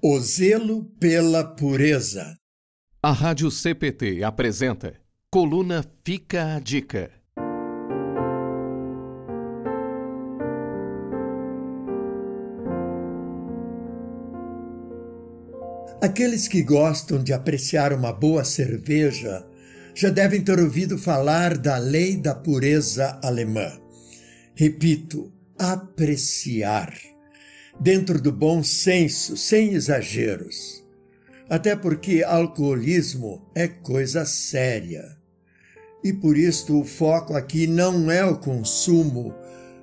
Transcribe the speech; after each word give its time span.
O 0.00 0.20
zelo 0.20 0.84
pela 1.00 1.42
pureza. 1.42 2.36
A 3.02 3.10
Rádio 3.10 3.50
CPT 3.50 4.22
apresenta 4.22 4.94
Coluna 5.28 5.84
Fica 6.04 6.54
a 6.54 6.60
Dica. 6.60 7.10
Aqueles 16.00 16.46
que 16.46 16.62
gostam 16.62 17.20
de 17.20 17.32
apreciar 17.32 17.92
uma 17.92 18.12
boa 18.12 18.44
cerveja 18.44 19.44
já 19.96 20.10
devem 20.10 20.44
ter 20.44 20.60
ouvido 20.60 20.96
falar 20.96 21.58
da 21.58 21.76
lei 21.76 22.16
da 22.16 22.36
pureza 22.36 23.18
alemã. 23.20 23.68
Repito, 24.54 25.32
apreciar 25.58 26.94
dentro 27.80 28.20
do 28.20 28.32
bom 28.32 28.62
senso, 28.62 29.36
sem 29.36 29.74
exageros. 29.74 30.84
Até 31.48 31.74
porque 31.74 32.22
alcoolismo 32.22 33.48
é 33.54 33.68
coisa 33.68 34.24
séria. 34.24 35.16
E 36.04 36.12
por 36.12 36.36
isto 36.36 36.80
o 36.80 36.84
foco 36.84 37.34
aqui 37.34 37.66
não 37.66 38.10
é 38.10 38.24
o 38.24 38.38
consumo, 38.38 39.34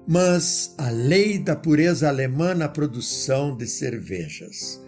mas 0.07 0.75
a 0.77 0.89
lei 0.89 1.39
da 1.39 1.55
pureza 1.55 2.07
alemã 2.07 2.53
na 2.53 2.69
produção 2.69 3.57
de 3.57 3.67
cervejas. 3.67 4.79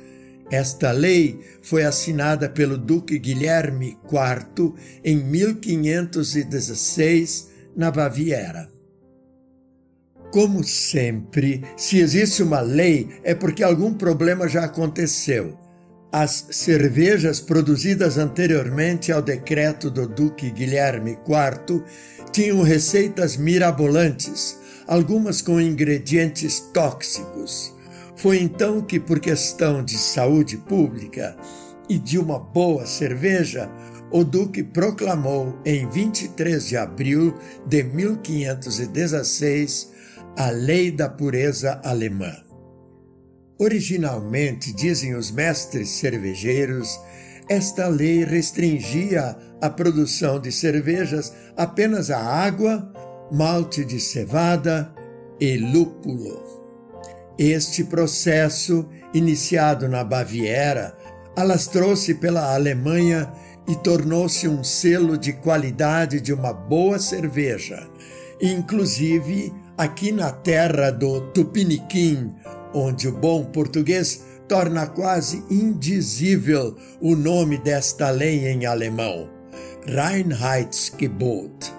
Esta 0.50 0.92
lei 0.92 1.42
foi 1.62 1.84
assinada 1.84 2.48
pelo 2.48 2.78
Duque 2.78 3.20
Guilherme 3.20 3.98
IV 4.06 4.74
em 5.04 5.18
1516 5.18 7.50
na 7.76 7.92
Baviera. 7.92 8.77
Como 10.32 10.64
sempre, 10.64 11.64
se 11.78 12.00
existe 12.00 12.44
uma 12.44 12.60
lei, 12.60 13.08
é 13.24 13.34
porque 13.34 13.64
algum 13.64 13.94
problema 13.94 14.48
já 14.48 14.66
aconteceu. 14.66 15.58
As 16.12 16.48
cervejas 16.52 17.40
produzidas 17.40 18.18
anteriormente 18.18 19.12
ao 19.12 19.22
decreto 19.22 19.90
do 19.90 20.08
Duque 20.08 20.52
Guilherme 20.52 21.12
IV 21.12 21.82
tinham 22.32 22.62
receitas 22.62 23.38
mirabolantes, 23.38 24.60
algumas 24.86 25.42
com 25.42 25.62
ingredientes 25.62 26.60
tóxicos. 26.74 27.74
Foi 28.16 28.42
então 28.42 28.82
que, 28.82 29.00
por 29.00 29.20
questão 29.20 29.84
de 29.84 29.98
saúde 29.98 30.58
pública 30.58 31.38
e 31.88 31.98
de 31.98 32.20
uma 32.20 32.40
boa 32.40 32.86
cerveja, 32.86 33.70
o 34.12 34.24
Duque 34.24 34.64
proclamou 34.64 35.58
em 35.66 35.88
23 35.90 36.68
de 36.68 36.76
abril 36.76 37.34
de 37.66 37.84
1516 37.84 39.97
a 40.38 40.52
lei 40.52 40.92
da 40.92 41.10
pureza 41.10 41.82
alemã. 41.84 42.32
Originalmente, 43.60 44.72
dizem 44.72 45.16
os 45.16 45.32
mestres 45.32 45.90
cervejeiros, 45.90 47.00
esta 47.50 47.88
lei 47.88 48.24
restringia 48.24 49.36
a 49.60 49.68
produção 49.68 50.40
de 50.40 50.52
cervejas 50.52 51.34
apenas 51.58 52.12
a 52.12 52.20
água, 52.20 52.88
malte 53.32 53.84
de 53.84 54.00
cevada 54.00 54.94
e 55.40 55.58
lúpulo. 55.58 56.40
Este 57.36 57.84
processo, 57.84 58.88
iniciado 59.16 59.90
na 59.90 60.04
Baviera, 60.04 60.96
alastrou-se 61.36 62.14
pela 62.14 62.54
Alemanha 62.54 63.32
e 63.68 63.76
tornou-se 63.76 64.48
um 64.48 64.64
selo 64.64 65.18
de 65.18 65.34
qualidade 65.34 66.22
de 66.22 66.32
uma 66.32 66.54
boa 66.54 67.00
cerveja, 67.00 67.90
inclusive 68.40 69.52
aqui 69.78 70.12
na 70.12 70.32
terra 70.32 70.92
do 70.92 71.22
Tupiniquim, 71.32 72.34
onde 72.74 73.08
o 73.08 73.12
bom 73.12 73.46
português 73.46 74.26
torna 74.48 74.88
quase 74.88 75.44
indizível 75.52 76.76
o 77.00 77.16
nome 77.16 77.58
desta 77.58 78.10
lei 78.10 78.48
em 78.48 78.66
alemão, 78.66 79.30
Reinheitsgebot. 79.86 81.74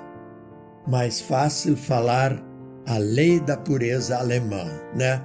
Mais 0.87 1.21
fácil 1.21 1.77
falar 1.77 2.43
a 2.87 2.97
lei 2.99 3.41
da 3.41 3.57
pureza 3.57 4.17
alemã, 4.17 4.65
né? 4.95 5.23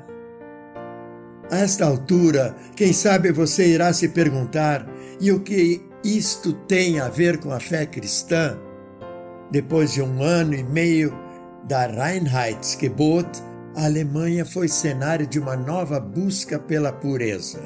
A 1.52 1.60
esta 1.60 1.86
altura, 1.86 2.56
quem 2.76 2.92
sabe 2.92 3.32
você 3.32 3.68
irá 3.68 3.94
se 3.94 4.10
perguntar: 4.10 4.86
e 5.22 5.32
o 5.32 5.42
que 5.42 5.82
isto 6.04 6.54
tem 6.54 7.00
a 7.00 7.08
ver 7.08 7.38
com 7.38 7.52
a 7.52 7.60
fé 7.60 7.86
cristã? 7.86 8.58
Depois 9.52 9.94
de 9.94 10.02
um 10.02 10.24
ano 10.24 10.56
e 10.56 10.64
meio 10.64 11.23
da 11.68 11.88
Reinheitsgebot, 11.88 13.28
a 13.76 13.86
Alemanha 13.86 14.46
foi 14.46 14.68
cenário 14.68 15.26
de 15.26 15.40
uma 15.40 15.56
nova 15.56 16.00
busca 16.00 16.60
pela 16.60 16.92
pureza. 16.92 17.60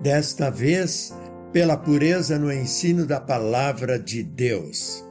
Desta 0.00 0.50
vez, 0.50 1.14
pela 1.52 1.76
pureza 1.76 2.38
no 2.38 2.52
ensino 2.52 3.04
da 3.04 3.20
palavra 3.20 3.98
de 3.98 4.22
Deus. 4.22 5.04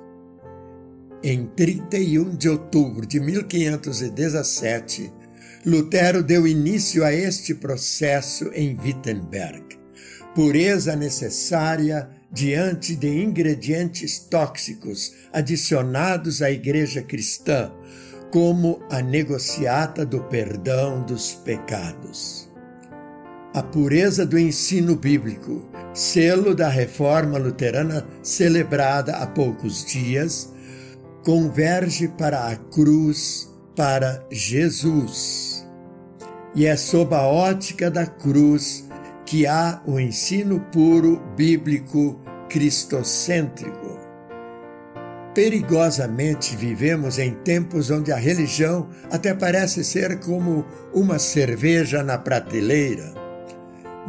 Em 1.23 1.45
31 1.45 2.35
de 2.35 2.49
outubro 2.49 3.05
de 3.05 3.19
1517, 3.19 5.13
Lutero 5.63 6.23
deu 6.23 6.47
início 6.47 7.05
a 7.05 7.13
este 7.13 7.53
processo 7.53 8.49
em 8.53 8.75
Wittenberg. 8.79 9.63
Pureza 10.33 10.95
necessária 10.95 12.09
diante 12.31 12.95
de 12.95 13.21
ingredientes 13.21 14.19
tóxicos 14.19 15.13
adicionados 15.33 16.41
à 16.41 16.49
Igreja 16.49 17.01
cristã, 17.01 17.71
como 18.31 18.81
a 18.89 19.01
negociata 19.01 20.05
do 20.05 20.21
perdão 20.23 21.03
dos 21.05 21.33
pecados. 21.33 22.49
A 23.53 23.61
pureza 23.61 24.25
do 24.25 24.39
ensino 24.39 24.95
bíblico, 24.95 25.69
selo 25.93 26.55
da 26.55 26.69
reforma 26.69 27.37
luterana 27.37 28.07
celebrada 28.23 29.17
há 29.17 29.27
poucos 29.27 29.83
dias, 29.83 30.53
converge 31.25 32.07
para 32.07 32.47
a 32.47 32.55
cruz, 32.55 33.49
para 33.75 34.25
Jesus. 34.31 35.67
E 36.55 36.65
é 36.65 36.77
sob 36.77 37.13
a 37.13 37.23
ótica 37.23 37.91
da 37.91 38.05
cruz 38.05 38.85
que 39.25 39.45
há 39.45 39.81
o 39.85 39.99
ensino 39.99 40.59
puro 40.71 41.21
bíblico 41.35 42.19
cristocêntrico. 42.49 43.99
Perigosamente 45.33 46.57
vivemos 46.57 47.17
em 47.17 47.33
tempos 47.33 47.89
onde 47.89 48.11
a 48.11 48.17
religião 48.17 48.89
até 49.09 49.33
parece 49.33 49.83
ser 49.83 50.19
como 50.19 50.65
uma 50.93 51.17
cerveja 51.17 52.03
na 52.03 52.17
prateleira. 52.17 53.13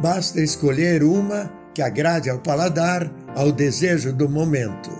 Basta 0.01 0.41
escolher 0.41 1.01
uma 1.01 1.49
que 1.73 1.81
agrade 1.81 2.29
ao 2.29 2.39
paladar, 2.39 3.09
ao 3.35 3.51
desejo 3.51 4.11
do 4.11 4.27
momento. 4.27 4.91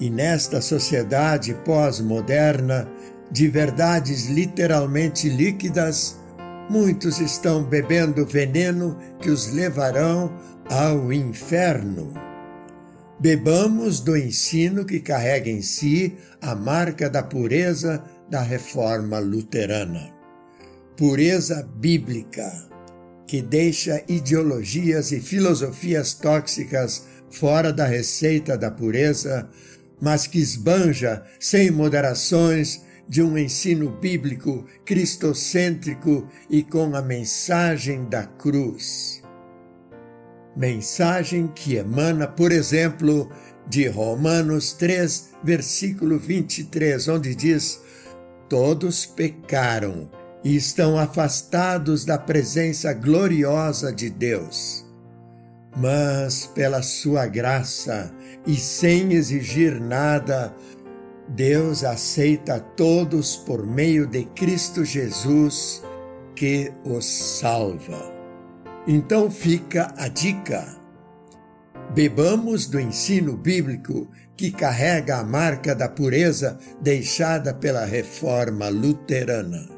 E 0.00 0.08
nesta 0.08 0.62
sociedade 0.62 1.54
pós-moderna, 1.64 2.88
de 3.30 3.48
verdades 3.48 4.26
literalmente 4.26 5.28
líquidas, 5.28 6.18
muitos 6.68 7.18
estão 7.20 7.64
bebendo 7.64 8.24
veneno 8.26 8.98
que 9.20 9.30
os 9.30 9.52
levarão 9.52 10.32
ao 10.68 11.12
inferno. 11.12 12.12
Bebamos 13.20 14.00
do 14.00 14.16
ensino 14.16 14.84
que 14.84 15.00
carrega 15.00 15.50
em 15.50 15.62
si 15.62 16.16
a 16.40 16.54
marca 16.54 17.10
da 17.10 17.22
pureza 17.22 18.04
da 18.30 18.42
reforma 18.42 19.18
luterana. 19.18 20.10
Pureza 20.96 21.68
bíblica, 21.76 22.68
que 23.26 23.42
deixa 23.42 24.02
ideologias 24.08 25.10
e 25.10 25.20
filosofias 25.20 26.14
tóxicas 26.14 27.06
fora 27.30 27.72
da 27.72 27.86
receita 27.86 28.56
da 28.56 28.70
pureza, 28.70 29.48
mas 30.00 30.26
que 30.26 30.38
esbanja 30.38 31.22
sem 31.40 31.70
moderações 31.70 32.82
de 33.08 33.22
um 33.22 33.38
ensino 33.38 33.90
bíblico 33.90 34.66
cristocêntrico 34.84 36.28
e 36.50 36.62
com 36.62 36.94
a 36.94 37.00
mensagem 37.00 38.04
da 38.04 38.24
cruz. 38.24 39.22
Mensagem 40.54 41.46
que 41.48 41.76
emana, 41.76 42.26
por 42.26 42.52
exemplo, 42.52 43.30
de 43.68 43.86
Romanos 43.88 44.72
3, 44.72 45.30
versículo 45.42 46.18
23, 46.18 47.08
onde 47.08 47.34
diz: 47.34 47.80
Todos 48.48 49.06
pecaram 49.06 50.10
e 50.42 50.56
estão 50.56 50.98
afastados 50.98 52.04
da 52.04 52.18
presença 52.18 52.92
gloriosa 52.92 53.92
de 53.92 54.10
Deus. 54.10 54.84
Mas, 55.76 56.46
pela 56.46 56.82
sua 56.82 57.26
graça 57.26 58.12
e 58.46 58.56
sem 58.56 59.12
exigir 59.12 59.80
nada, 59.80 60.54
Deus 61.28 61.84
aceita 61.84 62.58
todos 62.58 63.36
por 63.36 63.66
meio 63.66 64.06
de 64.06 64.24
Cristo 64.24 64.84
Jesus, 64.84 65.82
que 66.34 66.72
os 66.84 67.04
salva. 67.04 68.12
Então 68.86 69.30
fica 69.30 69.92
a 69.96 70.08
dica. 70.08 70.76
Bebamos 71.94 72.66
do 72.66 72.80
ensino 72.80 73.36
bíblico 73.36 74.10
que 74.36 74.50
carrega 74.50 75.18
a 75.18 75.24
marca 75.24 75.74
da 75.74 75.88
pureza 75.88 76.58
deixada 76.80 77.52
pela 77.52 77.84
reforma 77.84 78.68
luterana. 78.68 79.68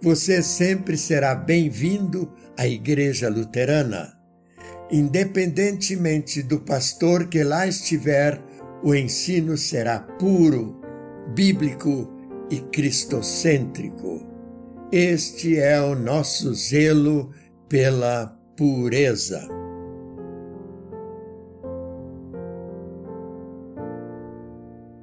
você 0.00 0.42
sempre 0.42 0.96
será 0.96 1.34
bem-vindo 1.34 2.32
à 2.56 2.66
Igreja 2.66 3.28
Luterana. 3.28 4.16
Independentemente 4.90 6.42
do 6.42 6.60
pastor 6.60 7.26
que 7.26 7.42
lá 7.42 7.66
estiver, 7.66 8.40
o 8.82 8.94
ensino 8.94 9.56
será 9.56 9.98
puro, 9.98 10.77
bíblico 11.28 12.08
e 12.50 12.60
cristocêntrico. 12.60 14.26
Este 14.90 15.58
é 15.58 15.80
o 15.80 15.94
nosso 15.94 16.54
zelo 16.54 17.30
pela 17.68 18.26
pureza. 18.56 19.46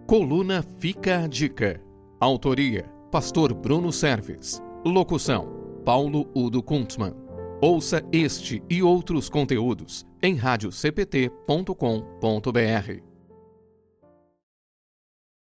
Coluna 0.07 0.63
Fica 0.80 1.24
a 1.24 1.27
Dica. 1.27 1.81
Autoria: 2.19 2.86
Pastor 3.12 3.54
Bruno 3.54 3.92
Serves. 3.92 4.62
Locução: 4.83 5.48
Paulo 5.83 6.30
Udo 6.33 6.63
Kuntzmann. 6.63 7.13
Ouça 7.62 8.04
este 8.12 8.62
e 8.69 8.83
outros 8.83 9.30
conteúdos 9.30 10.06
em 10.21 10.36
radiocpt.com.br. 10.36 13.14